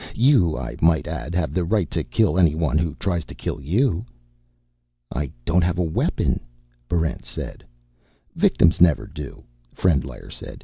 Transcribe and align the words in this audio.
You, 0.15 0.57
I 0.57 0.77
might 0.81 1.05
add, 1.07 1.35
have 1.35 1.53
the 1.53 1.63
right 1.63 1.87
to 1.91 2.03
kill 2.03 2.39
anyone 2.39 2.79
who 2.79 2.95
tries 2.95 3.23
to 3.25 3.35
kill 3.35 3.61
you." 3.61 4.03
"I 5.13 5.31
don't 5.45 5.61
have 5.61 5.77
a 5.77 5.83
weapon," 5.83 6.39
Barrent 6.89 7.23
said. 7.23 7.63
"Victims 8.35 8.81
never 8.81 9.05
do," 9.05 9.43
Frendlyer 9.75 10.31
said. 10.31 10.59